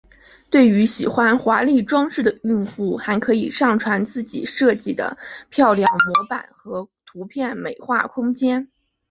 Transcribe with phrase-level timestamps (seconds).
[0.49, 5.15] 对于喜欢华丽装饰的用户还可以上传自己设计的
[5.51, 8.71] 漂亮模板和图片美化空间。